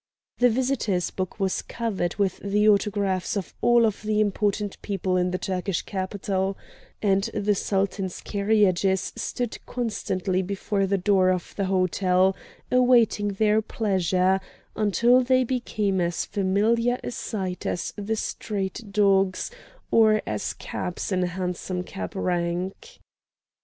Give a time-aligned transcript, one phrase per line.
[0.39, 5.29] The visitors' book was covered with the autographs of all of the important people in
[5.29, 6.57] the Turkish capital,
[7.03, 12.35] and the Sultan's carriages stood constantly before the door of the hotel,
[12.71, 14.39] awaiting their pleasure,
[14.75, 19.51] until they became as familiar a sight as the street dogs,
[19.91, 22.97] or as cabs in a hansom cab rank.